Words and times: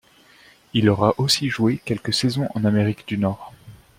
Il 0.73 0.89
aura 0.89 1.13
aussi 1.19 1.49
joué 1.51 1.77
quelques 1.85 2.11
saisons 2.15 2.49
en 2.55 2.65
Amérique 2.65 3.07
du 3.07 3.19
Nord. 3.19 3.53